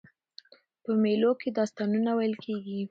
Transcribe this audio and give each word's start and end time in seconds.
په 0.83 0.91
مېلو 1.03 1.29
کښي 1.39 1.49
داستانونه 1.59 2.09
ویل 2.17 2.35
کېږي. 2.43 2.79